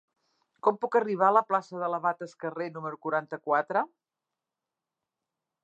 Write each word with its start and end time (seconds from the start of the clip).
Com 0.67 0.77
puc 0.85 0.95
arribar 0.99 1.27
a 1.31 1.35
la 1.35 1.43
plaça 1.49 1.83
de 1.83 1.89
l'Abat 1.95 2.25
Escarré 2.27 2.69
número 2.79 3.01
quaranta-quatre? 3.05 3.87